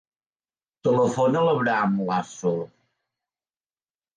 Telefona 0.87 1.37
a 1.43 1.47
l'Abraham 1.49 2.01
Lasso. 2.09 2.57